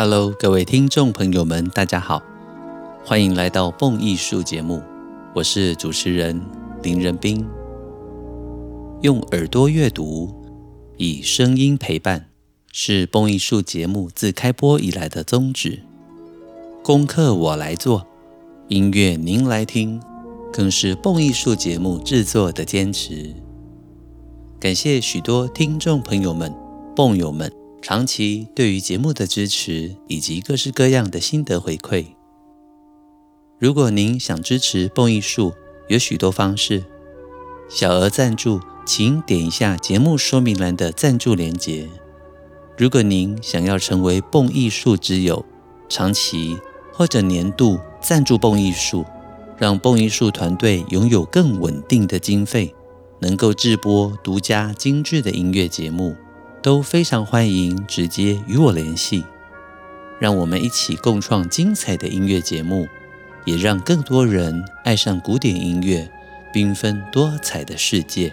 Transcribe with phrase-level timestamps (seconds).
[0.00, 2.22] Hello，各位听众朋友们，大家好，
[3.04, 4.80] 欢迎来到蹦艺术节目，
[5.34, 6.40] 我是主持人
[6.84, 7.44] 林仁斌。
[9.02, 10.32] 用耳朵阅读，
[10.98, 12.26] 以声音陪伴，
[12.70, 15.80] 是蹦艺术节目自开播以来的宗旨。
[16.84, 18.06] 功课我来做，
[18.68, 20.00] 音乐您来听，
[20.52, 23.34] 更是蹦艺术节目制作的坚持。
[24.60, 26.54] 感谢许多听众朋友们、
[26.94, 27.57] 蹦友们。
[27.80, 32.06] 长期对于节目的支持以及各式各样的心得回馈。
[33.58, 35.52] 如果您想支持蹦艺术，
[35.88, 36.84] 有许多方式。
[37.68, 41.88] 小额赞助，请点一下节目说明栏的赞助链接。
[42.76, 45.44] 如果您想要成为蹦艺术之友，
[45.88, 46.58] 长期
[46.92, 49.04] 或者年度赞助蹦艺术，
[49.56, 52.74] 让蹦艺术团队拥有更稳定的经费，
[53.20, 56.14] 能够制播独家精致的音乐节目。
[56.60, 59.24] 都非常欢迎直接与我联系，
[60.18, 62.88] 让我们一起共创精彩的音乐节目，
[63.44, 66.10] 也让更多人爱上古典音乐
[66.52, 68.32] 缤纷多彩的世界。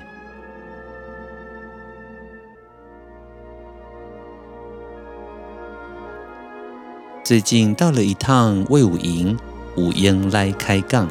[7.23, 9.37] 最近到了一趟魏武营，
[9.75, 11.07] 五烟来开杠，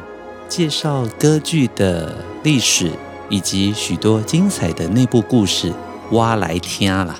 [0.49, 2.13] 介绍歌剧的
[2.43, 2.91] 历史
[3.29, 5.73] 以及许多精彩的内部故事。
[6.11, 7.19] 挖来听啦，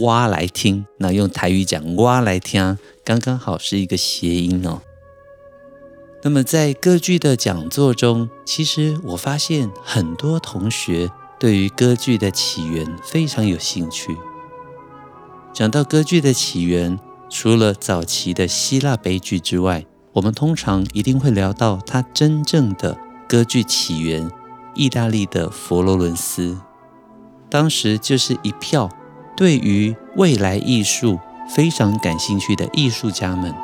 [0.00, 0.86] 挖来听。
[0.98, 4.80] 那用台语讲，挖来听，刚刚好是一个谐音哦。
[6.22, 14.16] 那么在歌剧的讲座中，其实我发现很多同学对于歌剧的起源非常有兴趣。
[15.52, 16.98] 讲到歌剧的起源，
[17.28, 22.96] 除了早期的希腊悲剧之外，我们通常一定会聊到它真正的
[23.28, 24.30] 歌剧起源——
[24.74, 26.56] 意大利的佛罗伦斯。
[27.48, 28.90] 当时就是一票
[29.36, 31.18] 对于未来艺术
[31.54, 33.54] 非常感兴趣的艺术家们，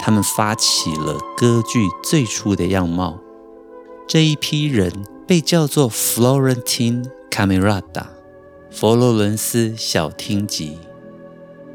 [0.00, 3.18] 他们发起了歌剧最初的样貌。
[4.06, 4.92] 这一批人
[5.26, 8.06] 被叫做 Florentine Camerata，
[8.70, 10.78] 佛罗伦斯小厅级。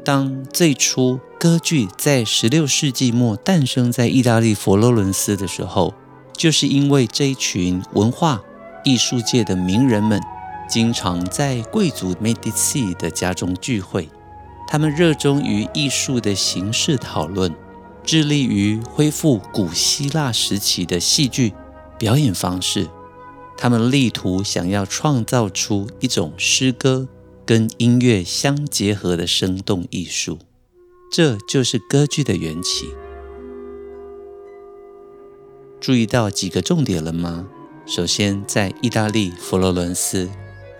[0.04, 5.94] 当最初歌剧在十六世纪末诞生在意大利佛罗伦斯的时候，
[6.36, 8.40] 就是因为这一群文化
[8.84, 10.22] 艺术界的名人们。
[10.68, 14.08] 经常在贵族 Medici 的家中聚会，
[14.68, 17.54] 他们热衷于艺术的形式讨论，
[18.04, 21.54] 致力于恢复古希腊时期的戏剧
[21.98, 22.86] 表演方式。
[23.56, 27.08] 他们力图想要创造出一种诗歌
[27.44, 30.38] 跟音乐相结合的生动艺术，
[31.10, 32.88] 这就是歌剧的缘起。
[35.80, 37.48] 注意到几个重点了吗？
[37.86, 40.28] 首先，在意大利佛罗伦斯。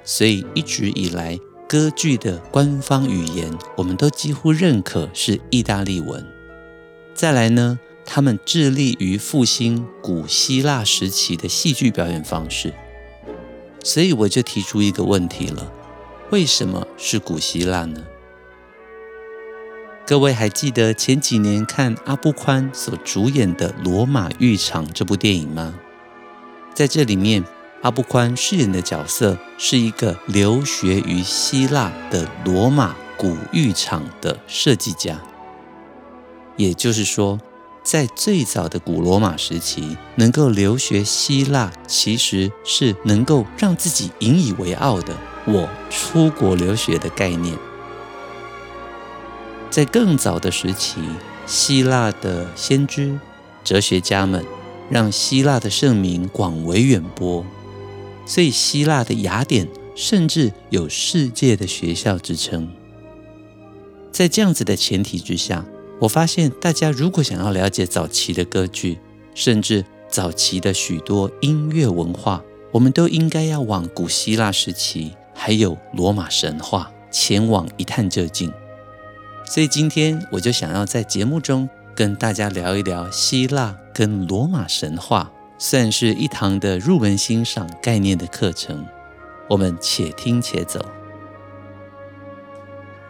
[0.08, 1.38] 所以一直以来，
[1.68, 6.26] 歌剧的官方语言我们都几乎认可是意大利文。
[7.12, 12.72] 再来呢，他们致力于复兴古希腊时期的戏剧表演方式。
[13.84, 15.70] 所以我就提出一个问题了：
[16.30, 18.02] 为什么是古希腊呢？
[20.06, 25.78] 各位还记得前几年看阿布宽所主演的《罗马浴场》这部电影吗？
[26.72, 27.44] 在这里面。
[27.82, 35.20] 阿布宽饰演的角色是一个留学于希腊的罗马古浴场的设计家，
[36.56, 37.38] 也就是说，
[37.84, 47.56] 在最早的古罗马时期，能够留学希腊，其实是能够让自己引以为傲的“我出国留学”的概念。
[49.70, 51.00] 在更早的时期，
[51.46, 53.18] 希腊的先知、
[53.62, 54.44] 哲学家们
[54.90, 57.46] 让希腊的盛名广为远播。
[58.28, 62.68] 所以，希腊的雅典甚至有世界的学校之称。
[64.12, 65.64] 在这样子的前提之下，
[65.98, 68.98] 我发现大家如果想要了解早期的歌剧，
[69.34, 78.52] 甚至早期的许多音乐文化，我们都应该要往古希腊时期，还有罗马神话前往一探究竟。
[79.46, 85.32] 所以今天我就想要在节目中跟大家聊一聊希腊跟罗马神话。
[85.58, 88.86] 算是一堂的入门欣赏概念的课程，
[89.48, 90.80] 我们且听且走。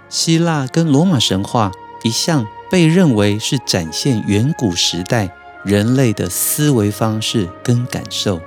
[0.08, 1.70] 希腊跟罗马神话
[2.02, 5.30] 一向被认为是展现远古时代
[5.62, 8.40] 人类的思维方式跟感受。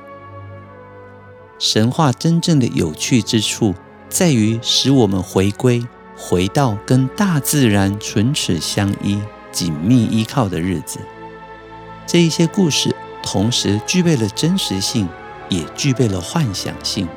[1.60, 3.76] 神话真正的有趣之处，
[4.10, 5.86] 在于使我们回归，
[6.18, 9.22] 回到跟大自然唇齿相依、
[9.52, 11.00] 紧密依靠的日子。
[12.08, 12.96] 这一些故事。
[13.24, 15.08] 同时具备了真实性，
[15.50, 17.08] 也具备了幻想性，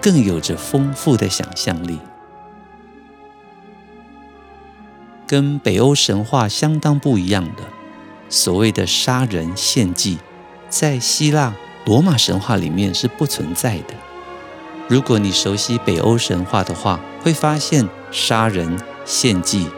[0.00, 1.98] 更有着丰富的想象力。
[5.26, 7.62] 跟北欧神话相当不一样的。
[8.28, 10.18] 所谓的杀人献祭，
[10.68, 13.94] 在希腊、罗马神话里面是不存在的。
[14.88, 19.68] 如果你熟悉北欧神话的话，会发现杀人献祭、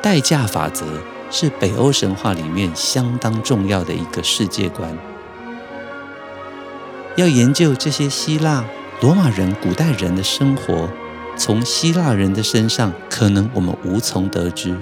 [0.00, 4.96] 代价法则是北欧神话里面相当重要的一个世界观。
[7.16, 8.64] 要研究这些希腊、
[9.00, 10.88] 罗马人、古代人的生活，
[11.36, 14.76] 从希腊人的身上，可能我们无从得知。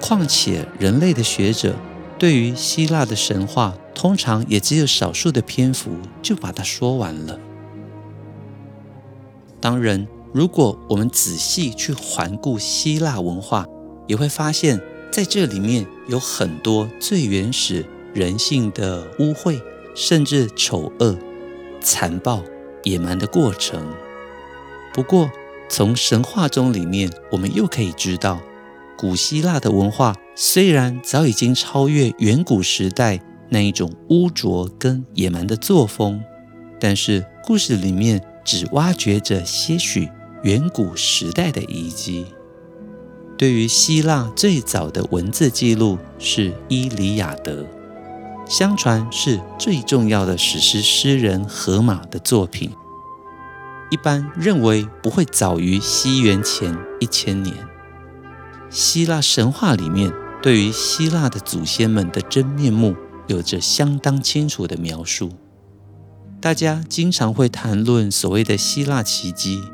[0.00, 1.76] 况且，人类的学者
[2.18, 7.38] 对于希腊的神话，通常也只有少数的篇幅就把它说完了。
[9.60, 13.66] 当然，如果我们仔细去环顾希腊文化，
[14.08, 14.80] 也会发现，
[15.12, 19.60] 在这里面有很多最原始人性的污秽，
[19.94, 21.16] 甚至丑恶、
[21.86, 22.42] 残暴、
[22.82, 23.94] 野蛮的过程。
[24.92, 25.30] 不过，
[25.68, 28.40] 从神话中里面，我们又可以知道，
[28.98, 36.20] 古希腊的文化虽然早已经超越远古时代那一种污浊跟野蛮的作风，
[36.80, 38.20] 但是故事里面。
[38.46, 40.08] 只挖掘着些许
[40.44, 42.26] 远古时代的遗迹。
[43.36, 47.62] 对于希腊最早的文字记录是《伊里亚德》，
[48.48, 52.70] 相传是最重要的史诗诗人荷马的作品。
[53.90, 57.54] 一般认为不会早于西元前一千年。
[58.70, 60.12] 希腊神话里面
[60.42, 62.96] 对于希腊的祖先们的真面目
[63.26, 65.32] 有着相当清楚的描述。
[66.40, 69.64] 大家经常会谈论所谓的希腊奇迹，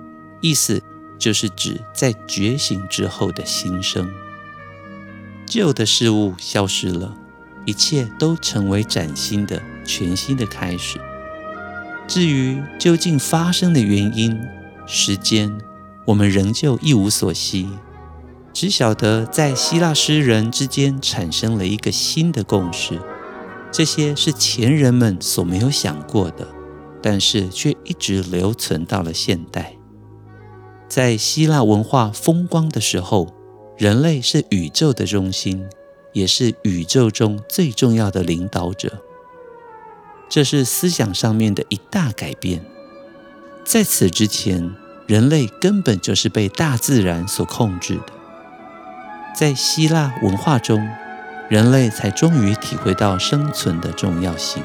[0.41, 0.83] 意思
[1.19, 4.11] 就是指在觉醒之后的新生。
[5.47, 7.17] 旧的事物消失了，
[7.65, 11.01] 一切都成为崭新的、全新的开始。
[12.07, 14.39] 至于究竟发生的原因、
[14.87, 15.57] 时间，
[16.07, 17.69] 我们仍旧一无所悉，
[18.53, 23.01] 只晓得在希腊诗人之间产生了一个新的共识。
[23.71, 26.47] 这些是前人们所没有想过的，
[27.01, 29.77] 但是却一直留存到了现代。
[30.89, 33.35] 在希腊文化风光的时候，
[33.79, 35.65] 人类是宇宙的中心，
[36.13, 39.03] 也是宇宙中最重要的领导者。
[40.29, 42.65] 这是思想上面的一大改变。
[43.65, 44.75] 在此之前，
[45.07, 48.13] 人类根本就是被大自然所控制的。
[49.35, 50.89] 在希腊文化中，
[51.49, 54.63] 人类才终于体会到生存的重要性。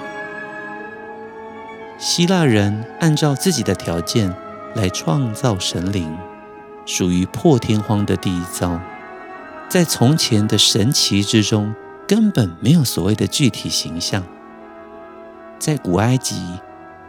[1.97, 4.33] 希腊人按照自己的条件
[4.75, 6.17] 来创造神灵，
[6.85, 8.79] 属于破天荒的第一遭。
[9.69, 11.73] 在从前的神奇之中，
[12.07, 14.23] 根本没有所谓的具体形象。
[15.59, 16.35] 在古埃及，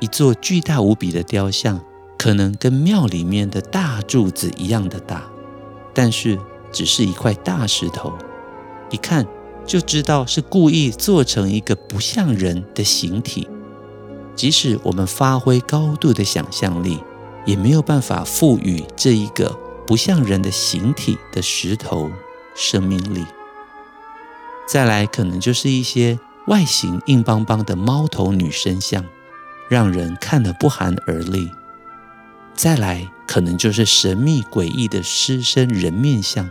[0.01, 1.81] 一座巨大无比的雕像，
[2.19, 5.25] 可能跟庙里面的大柱子一样的大，
[5.95, 6.39] 但是
[6.73, 8.13] 只是一块大石头，
[8.91, 9.27] 一看。
[9.67, 13.47] 就知道是故意做成一个不像人的形体，
[14.35, 16.99] 即使我们发挥高度的想象力，
[17.45, 19.55] 也没有办法赋予这一个
[19.87, 22.11] 不像人的形体的石头
[22.59, 23.25] 生命力。
[24.67, 29.05] 再来，可能就是一些外形硬邦邦的猫头女神像，
[29.71, 31.51] 让人看得不寒而栗。
[32.55, 36.51] 再来，可能就是神秘诡异的狮身人面像，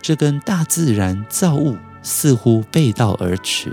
[0.00, 1.76] 这跟大自然造物。
[2.04, 3.72] 似乎背道而驰。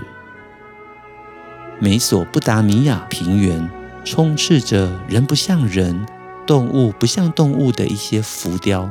[1.80, 3.68] 美索不达米亚平原
[4.04, 6.06] 充斥着人不像人、
[6.46, 8.88] 动物不像动物的一些浮雕，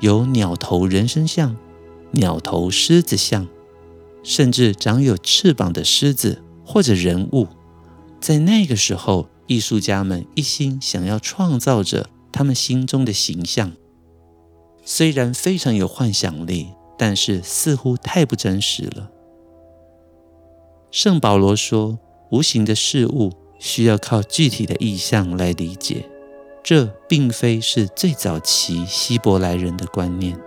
[0.00, 1.56] 有鸟头人身像、
[2.12, 3.46] 鸟头狮子像，
[4.22, 7.48] 甚至长有翅膀的狮子或者人物。
[8.20, 13.72] 在那个时候，艺术家们一心想要创造着他们心中的形象，
[14.84, 16.68] 虽然非常有幻想力。
[16.98, 19.10] 但是似乎太不真实了。
[20.92, 21.98] 圣保罗说
[22.30, 26.08] ：“无形的事物需要靠具体的意象来理解。”
[26.62, 30.38] 这并非是最早期希伯来人的观念，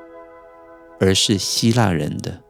[0.99, 2.41] 而是希腊人的。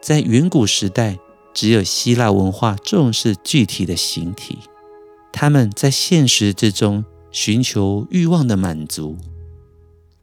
[0.00, 1.18] 在远古时代，
[1.52, 4.58] 只有希腊文化重视具体的形体，
[5.32, 9.16] 他们在现实之中寻求欲望的满足。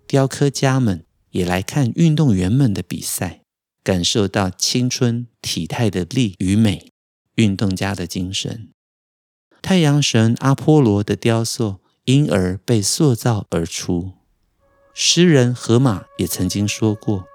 [0.08, 1.05] 雕刻家们。
[1.32, 3.41] 也来看运动员们的比赛，
[3.84, 6.94] 感受到青春体态的力与美，
[7.36, 8.70] 运动家的精神。
[9.62, 14.13] 太阳神阿波罗的雕塑因而被塑造而出。
[14.98, 17.25] 诗人荷马也曾经说过，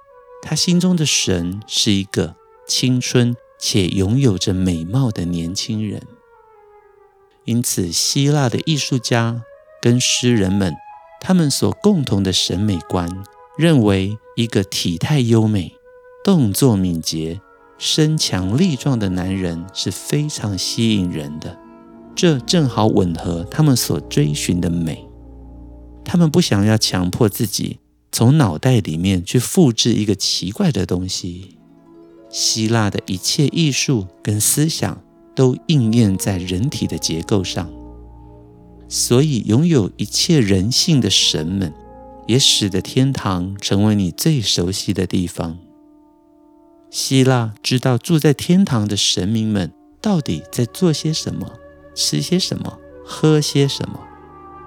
[0.41, 2.35] 他心中的神是一个
[2.67, 6.01] 青春且拥有着美貌的年轻人。
[7.45, 9.43] 因此，希腊的艺术家
[9.83, 10.75] 跟诗人们，
[11.21, 13.23] 他们所共同的审美观。
[13.59, 15.75] 认为一个体态优美、
[16.25, 17.43] 动作敏捷、
[17.77, 21.59] 身强力壮的男人是非常吸引人的。
[22.17, 25.07] 这正好吻合他们所追寻的美。
[26.05, 27.79] 他们不想要强迫自己
[28.11, 31.57] 从脑袋里面去复制一个奇怪的东西。
[32.29, 35.03] 希腊的一切艺术跟思想
[35.35, 37.71] 都应验在人体的结构上，
[38.89, 41.73] 所以拥有一切人性的神们，
[42.27, 45.59] 也使得天堂成为你最熟悉的地方。
[46.91, 51.53] 希腊知道住在天堂的神明们到底在做些什么。
[51.93, 54.01] 吃些什么，喝些什么。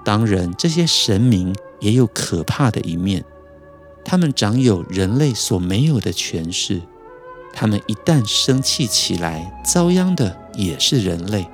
[0.04, 3.24] 当然，这些神明也有可怕的一面，
[4.04, 6.82] 他们掌有人类所没有的权势。
[7.52, 11.48] 他们一旦生气起来，遭殃的也是人类。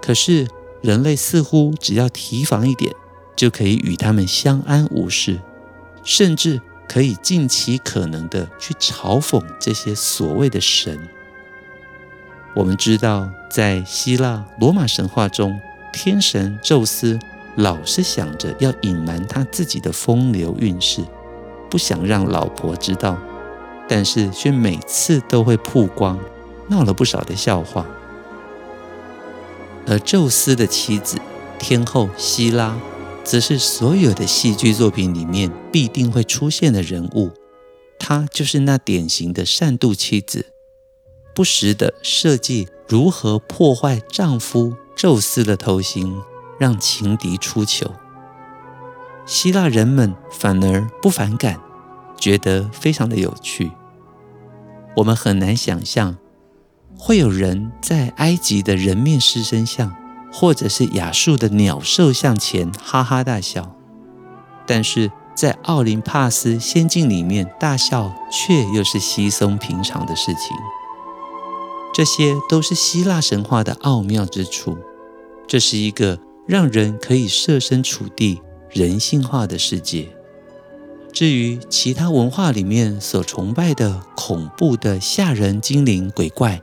[0.00, 0.48] 可是，
[0.80, 2.94] 人类似乎只要提防一点，
[3.36, 5.40] 就可以与他们相安无事，
[6.04, 11.08] 甚至可以尽其可能的去嘲讽这些所谓的神。
[12.54, 15.60] 我们知道，在希腊罗马神话中，
[15.92, 17.18] 天神宙斯
[17.56, 21.02] 老是想着要隐瞒他自己的风流韵事，
[21.70, 23.18] 不想让老婆知道，
[23.88, 26.18] 但是却每次都会曝光，
[26.68, 27.86] 闹了不少的笑话。
[29.86, 31.18] 而宙斯的妻子
[31.58, 32.78] 天后希拉，
[33.22, 37.32] 则是所有的戏剧作品里面必定会出现的人物，
[37.98, 40.46] 她就是那典型的善妒妻子。
[41.34, 46.20] 不时地设计如何破坏丈夫宙斯的偷心，
[46.58, 47.92] 让情敌出糗。
[49.24, 51.60] 希腊人们反而不反感，
[52.18, 53.70] 觉得非常的有趣。
[54.96, 56.16] 我们很难想象，
[56.98, 59.94] 会有人在埃及的人面狮身像，
[60.32, 63.76] 或者是亚述的鸟兽像前哈哈大笑，
[64.66, 70.56] 但是在奥林帕斯仙境里面大笑，却又是稀松平常的事情。
[71.94, 74.78] 这些都是希腊神话的奥妙之处。
[75.46, 80.08] 这是一个让人可以设身处地、人性化的世界。
[81.12, 86.60] 至于其他文化里面所崇拜的恐怖的吓人精灵鬼怪，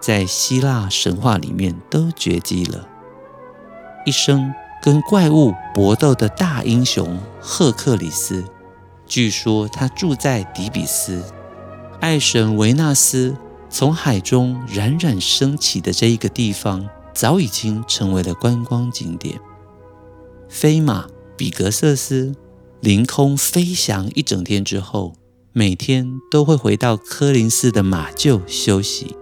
[0.00, 2.88] 在希腊神话里面都绝迹了。
[4.04, 4.52] 一生
[4.82, 8.44] 跟怪物搏斗的大英雄赫克里斯，
[9.06, 11.22] 据说他住在底比斯，
[12.00, 13.36] 爱神维纳斯。
[13.70, 19.40] 从海中冉冉升起的这一个地方，早已经成为了观光景点。
[20.48, 21.06] 飞马
[21.36, 22.34] 比格瑟斯
[22.80, 25.14] 凌空飞翔一整天之后，
[25.52, 29.16] 每天都会回到科林斯的马厩休息。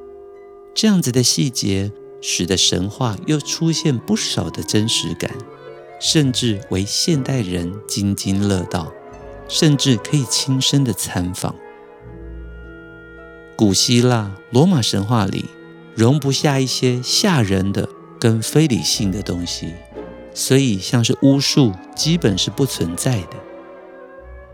[0.75, 5.31] 这样子的细节，使得神话又出现不少的真实感，
[6.01, 8.91] 甚至为现代人津津乐道，
[9.49, 11.55] 甚至可以亲身的参访。
[13.55, 15.45] 古希腊、罗马神话里
[15.95, 19.75] 容不下一些吓人的跟非理性的东西，
[20.33, 23.37] 所以像是巫术基本是不存在的。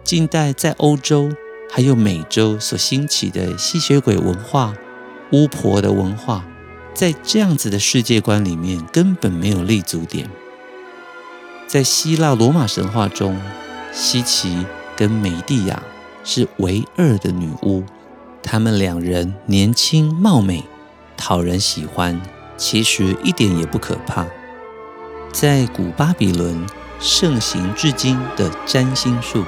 [0.02, 1.30] 近代在欧洲
[1.70, 4.74] 还有美洲所兴起的吸血鬼文化、
[5.32, 6.44] 巫婆的文化，
[6.94, 10.28] 在这样子的世界观里面根本没有立足点。
[11.66, 13.38] 在希腊罗马神话中，
[13.92, 14.64] 西奇
[14.96, 15.82] 跟梅蒂亚
[16.24, 17.84] 是唯二的女巫。
[18.42, 20.64] 她们两人年轻貌美，
[21.18, 22.18] 讨人喜欢，
[22.56, 24.26] 其实一点也不可怕。
[25.30, 26.64] 在古巴比伦
[26.98, 29.44] 盛行至今的占星术，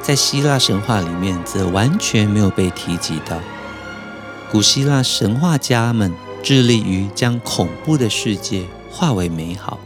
[0.00, 3.40] 在希腊神话里面则完全没有被提及到。
[4.52, 6.12] 古希腊神话家们
[6.42, 9.80] 致力于将恐怖的世界化为美好，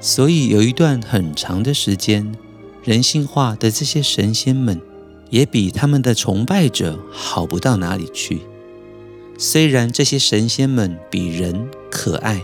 [0.00, 2.34] 所以有一段很长的时间，
[2.82, 4.80] 人性化的这些神仙们。
[5.30, 8.40] 也比他们的崇拜者好不到哪里去。
[9.40, 12.42] 虽然这些神仙们比人可爱、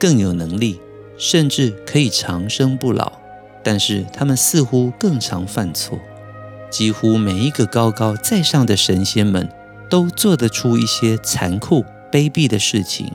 [0.00, 0.80] 更有能力，
[1.16, 3.12] 甚至可以长生不老，
[3.62, 5.96] 但是他们似乎更常犯错。
[6.70, 9.48] 几乎每一个高高在上的神仙们
[9.88, 13.12] 都做得出一些残酷、卑鄙的事情。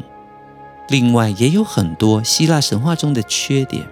[0.88, 3.86] 另外，也有很多希腊神话中的缺点，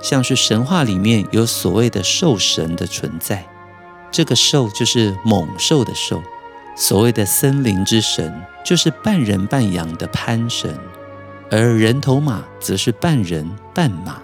[0.00, 3.44] 像是神话里面有所谓的兽神的存在。
[4.12, 6.22] 这个兽就是猛兽的兽，
[6.78, 10.78] 所谓的森林之神就是半人半羊的潘神，
[11.50, 14.20] 而人头马则是半人半马。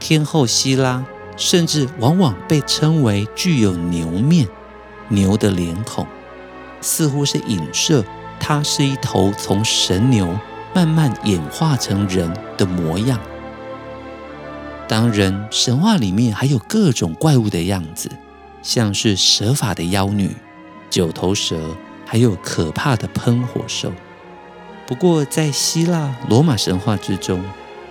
[0.00, 1.04] 天后希拉
[1.36, 4.48] 甚至往往被称为具有牛面、
[5.08, 6.06] 牛的脸孔，
[6.80, 8.02] 似乎是影射
[8.40, 10.34] 它是一头从神牛
[10.74, 13.20] 慢慢演化成人的模样。
[14.88, 18.10] 当然，神话里面还有各种怪物的样子。
[18.62, 20.30] 像是蛇法的妖女、
[20.92, 21.58] 九头蛇，
[22.04, 23.90] 还有可怕的喷火兽。
[24.86, 27.42] 不过，在希腊罗马神话之中，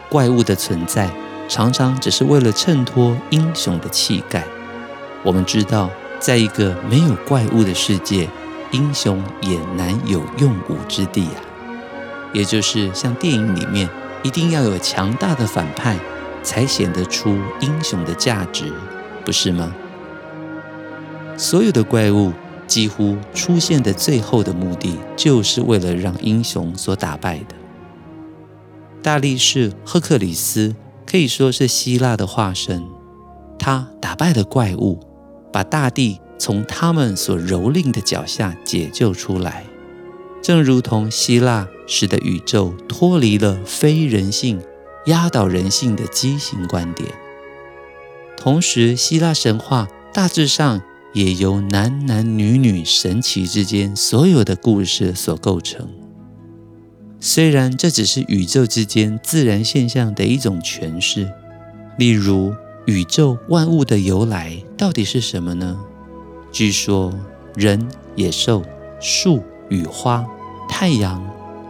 [0.07, 1.09] 怪物的存在
[1.49, 4.45] 常常只是为了衬托英雄的气概。
[5.23, 5.89] 我们知道，
[6.19, 8.29] 在一个没有怪物的世界，
[8.69, 11.41] 英雄也难有用武之地啊。
[12.33, 13.89] 也就是像电影里面，
[14.21, 15.97] 一定要有强大的反派，
[16.43, 18.71] 才显得出英雄的价值，
[19.25, 19.73] 不是吗？
[21.35, 22.31] 所有的怪物
[22.71, 27.55] 几乎出现的最后的目的，就是为了让英雄所打败的。
[29.03, 30.73] 大力士赫克里斯
[31.05, 32.81] 可以说是希腊的化身，
[33.59, 35.01] 他打败了怪物，
[35.51, 39.65] 把大地从他们所蹂躏的脚下解救出来，
[40.41, 44.61] 正如同希腊使得宇宙脱离了非人性、
[45.07, 47.09] 压倒人性的畸形观点。
[48.37, 50.81] 同时，希腊神话大致上
[51.13, 55.89] 也由男男女女神奇之间所有的故事所构成。
[57.19, 61.31] 虽然这只是宇宙之间自然现象的一种诠释，
[61.97, 62.53] 例如
[62.85, 65.79] 宇宙万物的由来到底是什么呢？
[66.51, 67.13] 据说
[67.55, 68.63] 人、野兽、
[68.99, 70.25] 树、与花、
[70.67, 71.23] 太阳、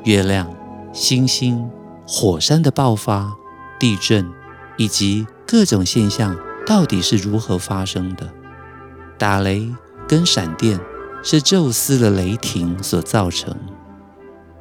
[0.05, 0.49] 月亮、
[0.93, 1.69] 星星、
[2.07, 3.35] 火山的爆发、
[3.79, 4.25] 地震
[4.77, 8.31] 以及各种现象到底是如何发生的？
[9.21, 9.69] 打雷
[10.07, 10.79] 跟闪电
[11.21, 13.55] 是宙斯的雷霆所造成。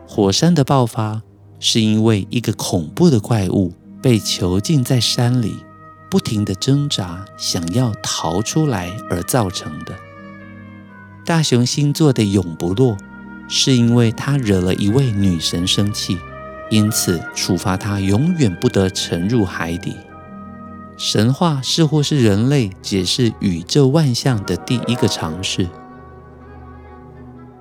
[0.06, 1.22] 火山的爆发
[1.58, 5.56] 是因为一个恐怖的怪物被囚禁在山里，
[6.10, 9.94] 不停地挣扎，想要逃出来而造成的。
[11.24, 12.98] 大熊星座的永不落
[13.48, 16.18] 是因为他惹了一位女神生气，
[16.68, 19.96] 因此处罚他永远不得沉入海底。
[21.00, 25.66] 神话似乎是人类解释宇宙万象的第一个尝试。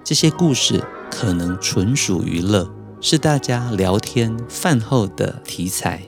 [0.03, 0.83] 这些故事。
[1.11, 2.71] 可能纯属娱乐，
[3.01, 6.03] 是大家聊天饭后的题材。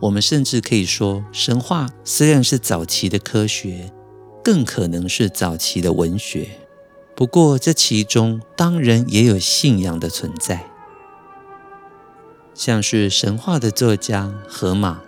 [0.00, 3.92] 我们甚至可以说，神话虽然是早期的科学，
[4.42, 6.48] 更可能是早期的文学。
[7.14, 10.68] 不过，这其中当然也有信仰的存在。
[12.52, 15.00] 像是神话的作家荷马，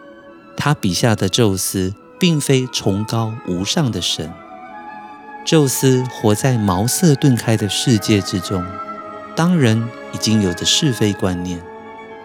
[0.64, 4.33] 他笔下的宙斯并非崇高无上的神，
[5.44, 8.64] 宙斯活在茅塞顿开的世界之中。
[9.35, 9.77] 当然
[10.12, 11.61] 已经有着是非观念，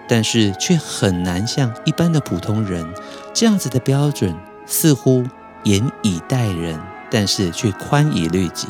[0.07, 2.85] 但是却很难像一般的普通人
[3.33, 4.35] 这样子的标准，
[4.67, 5.25] 似乎
[5.63, 8.67] 严以待人，但是却宽以律己。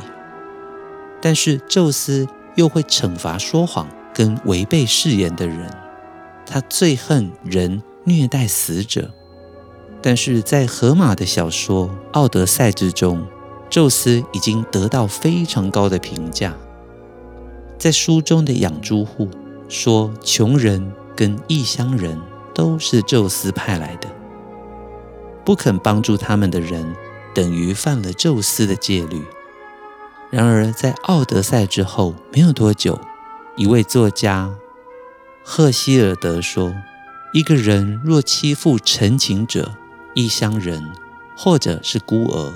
[1.21, 2.25] 但是宙斯
[2.55, 5.69] 又会惩罚说谎跟违背誓言的人，
[6.45, 9.11] 他最恨人虐待死者。
[10.07, 13.27] 但是在荷马的小说《奥德赛》之中，
[13.69, 16.55] 宙斯已经得到非常高的评价。
[17.77, 19.27] 在书中的养猪户
[19.67, 22.17] 说，穷人跟异乡人
[22.55, 24.07] 都是宙斯派来的，
[25.43, 26.95] 不肯帮助他们的人，
[27.35, 29.21] 等于犯了宙斯的戒律。
[30.29, 32.97] 然而，在《奥德赛》之后没有多久，
[33.57, 34.55] 一位作家
[35.43, 36.73] 赫希尔德说
[37.35, 39.73] ：“一个人若欺负陈情者、
[40.17, 40.83] 异乡人
[41.37, 42.51] 或者是孤儿，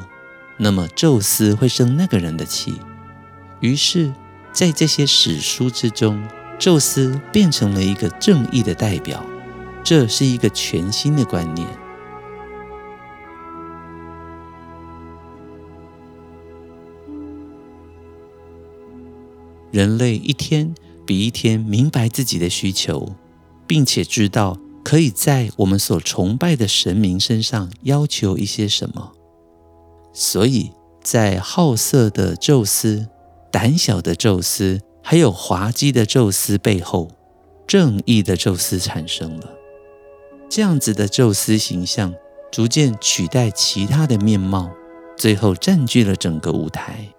[0.58, 2.82] 那么宙斯会生那个人的气。”
[3.62, 4.12] 于是。
[4.54, 6.22] 在这些史书之中，
[6.60, 9.26] 宙斯变成了一个正义的代表，
[9.82, 11.66] 这是一个全新的观念。
[19.72, 23.16] 人类一天比一天明白自己的需求，
[23.66, 29.12] 并且知道可以在我们所崇拜的神明身上要求一些什么，
[30.14, 33.08] 所以在好色的宙斯。
[33.52, 37.10] 胆小的宙斯，还有滑稽的宙斯背后，
[37.68, 39.52] 正义的宙斯产生了。
[40.50, 42.14] 这样子的宙斯形象
[42.50, 44.72] 逐渐取代其他的面貌，
[45.18, 47.10] 最后占据了整个舞台。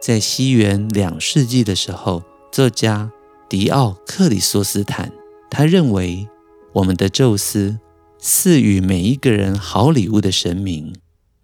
[0.00, 3.10] 在西元两世纪的时候，作家
[3.48, 5.10] 狄奥克里索斯坦
[5.50, 6.28] 他认为，
[6.72, 7.78] 我们的宙斯
[8.18, 10.94] 赐予每一个人好礼物的神明，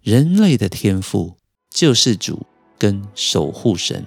[0.01, 1.37] 人类的天赋
[1.69, 2.45] 救世主。
[2.77, 4.03] 跟守护神，《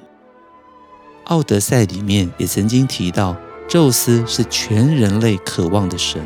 [1.25, 3.35] 奥德赛》里面也曾经提到，
[3.67, 6.23] 宙斯是全人类渴望的神。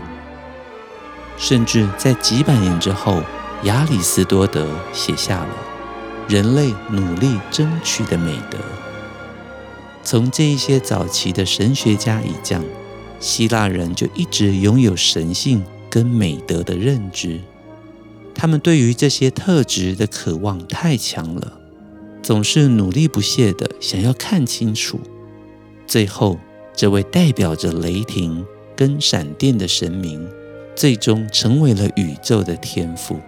[1.39, 3.23] 甚至在几百年之后，
[3.63, 5.57] 亚里斯多德写下了
[6.29, 8.59] 人类努力争取的美德。
[10.03, 12.65] 从这一些早期的神学家以降，
[13.23, 17.41] 希腊人就一直拥有神性跟美德的认知。
[18.35, 21.61] 他们对于这些特质的渴望太强了，
[22.21, 24.99] 总是努力不懈地想要看清楚。
[25.87, 26.37] 最后，
[26.75, 30.29] 这位代表着雷霆跟闪电的神明，
[30.75, 33.21] 最终成为了宇宙的天赋。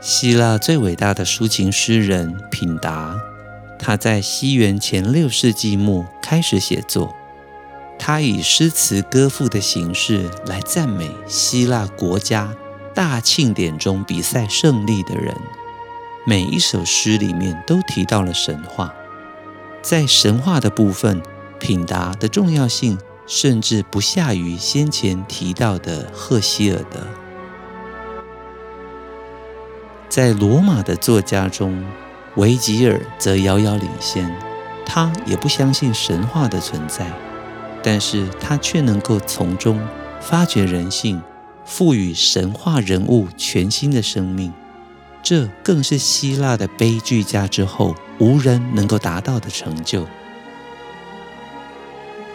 [0.00, 3.18] 希腊最伟大的抒情诗人品达，
[3.78, 7.14] 他在西元前六世纪末开始写作。
[7.98, 12.54] 他以诗词歌赋的形式来赞美希腊国家
[12.94, 15.34] 大庆典中比赛胜利的人。
[16.24, 18.94] 每一首诗里面都提到了神话，
[19.82, 21.22] 在神话的部分，
[21.58, 27.00] 品达的重要性甚至不下于先前提到的赫西尔德。
[30.08, 31.84] 在罗马的作家中，
[32.38, 34.32] 维吉尔则遥遥领先，
[34.86, 37.12] 他也不相信神话的存在。
[37.82, 39.80] 但是他却能够从中
[40.20, 41.20] 发掘人性，
[41.64, 44.52] 赋予神话人物全新的生命，
[45.20, 50.06] 这更是希腊的悲剧家之后无人能够达到的成就。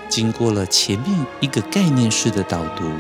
[0.10, 2.92] 经过了前面一个概念式的导读，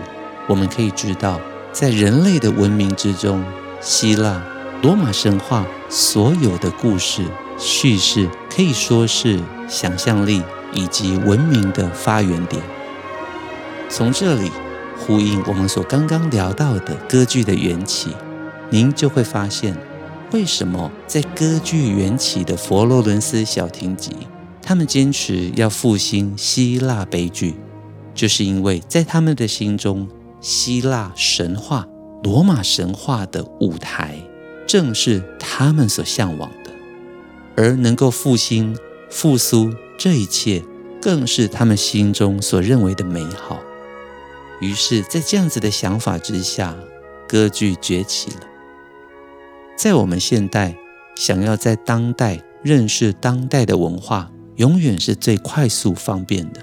[0.47, 1.41] 我们可以知道，
[1.73, 3.43] 在人类的文明之中，
[3.81, 4.41] 希腊、
[4.83, 7.25] 罗马神话所有的故事
[7.57, 10.43] 叙事可以说是想象力。
[10.75, 12.59] 以及文明的发源点，
[13.87, 14.49] 从这里
[14.97, 18.09] 呼应我们所刚刚聊到的歌剧的缘起，
[18.71, 19.77] 您就会发现，
[20.31, 24.13] 为什么在歌剧缘起的佛罗伦斯小亭集，
[24.63, 27.53] 他们坚持要复兴希腊悲剧，
[28.15, 30.09] 就是因为在他们的心中，
[30.41, 31.87] 希腊神话、
[32.23, 34.17] 罗马神话的舞台，
[34.65, 36.71] 正是他们所向往的，
[37.55, 38.77] 而能够复兴、
[39.09, 39.73] 复苏。
[39.97, 40.61] 这一切
[41.01, 43.59] 更是他们心中所认为的美好。
[44.59, 46.75] 于是，在这样子的想法之下，
[47.27, 48.41] 歌剧崛起了。
[49.77, 50.75] 在我们现代
[51.15, 56.61] 想要在当代认识当代的文化，永远是最快速方便的。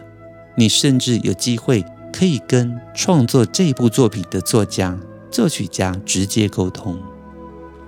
[0.56, 4.98] 你甚至有机会可以跟创作这部作品的作家、
[5.30, 7.00] 作曲家直接沟通。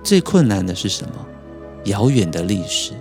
[0.03, 1.25] 最困难的是什么？
[1.85, 2.93] 遥远的历史。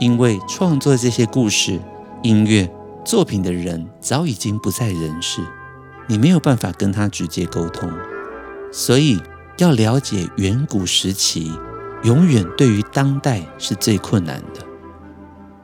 [0.00, 1.80] 因为创作这些故事、
[2.22, 2.68] 音乐
[3.04, 5.40] 作品的人早已经不在人世，
[6.08, 7.88] 你没有办法跟他直接沟通，
[8.72, 9.20] 所以
[9.58, 11.52] 要了解远古时期，
[12.02, 14.66] 永远对于当代是最困难的。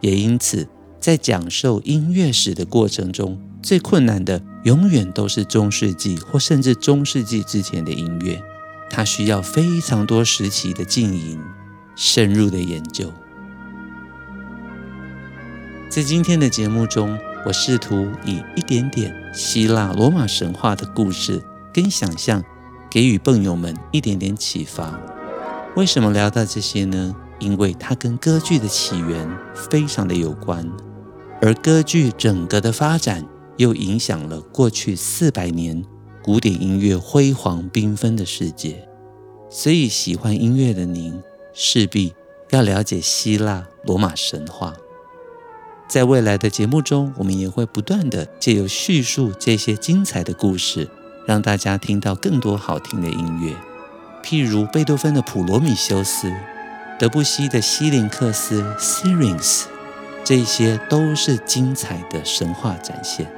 [0.01, 0.69] 也因此，
[1.01, 8.41] 在讲授音乐史的过程中，最困难的永远都是中世纪或甚至中世纪之前的音乐，
[8.91, 11.41] 它需要非常多时期的经营、
[11.95, 13.13] 深入的研究。
[15.89, 22.43] 在今天的节目中，我试图以一点点希腊罗马神话的故事跟想象，
[22.91, 25.01] 给予笨友们一点点启发。
[25.77, 27.15] 为什么聊到这些呢？
[27.39, 30.71] 因为它跟歌剧的起源非常的有关，
[31.41, 33.27] 而歌剧整个的发展
[33.57, 35.83] 又影响了过去四百年
[36.31, 38.87] 古典音乐辉煌缤纷的世界。
[39.51, 41.21] 所以，喜欢音乐的您
[41.53, 42.15] 势必
[42.51, 44.73] 要了解希腊罗马神话。
[45.89, 50.89] 在未来的节目中，我们也会不断的借由叙述这些精彩的故事，
[51.27, 53.57] 让大家听到更多好听的音乐。
[54.23, 56.29] 譬如贝多芬的《普罗米修斯》，
[56.97, 59.65] 德布西的《西林克斯》（Syrinx），
[60.23, 63.29] 这些都是精彩的神话展现。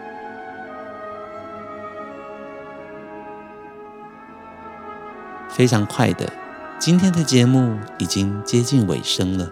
[5.52, 6.32] 非常快的，
[6.78, 9.50] 今天的节目已经接近尾声了。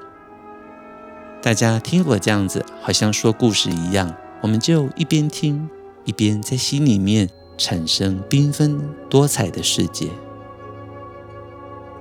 [1.43, 5.69] 大家听我这样子，好像说故事一样，我们就一边听，
[6.05, 10.09] 一边在心里面产生缤纷多彩的世界。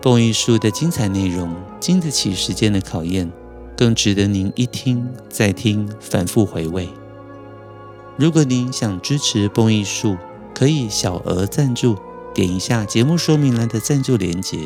[0.02, 3.30] 蹦艺术的精彩内容，经得起时间的考验，
[3.78, 6.88] 更值得您一听再听，反复回味。
[8.18, 10.18] 如果您想支持蹦艺术，
[10.54, 11.98] 可以小额赞助，
[12.34, 14.60] 点一下节目说明栏的赞助链接。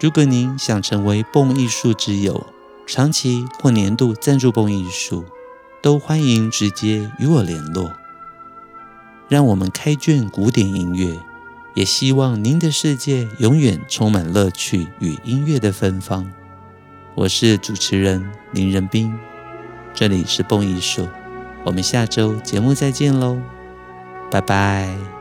[0.00, 2.46] 如果您想成为蹦艺术之友，
[2.86, 5.24] 长期或年度赞助蹦艺术，
[5.82, 7.92] 都欢迎直接与我联络。
[9.28, 11.18] 让我们开卷古典音乐，
[11.74, 16.30] 也希望您的世界永远充满乐趣与音乐的芬芳。
[17.14, 19.16] 我是主持人林仁斌，
[19.94, 21.08] 这里是蹦艺术，
[21.64, 23.38] 我们下周节目再见喽，
[24.30, 25.13] 拜拜。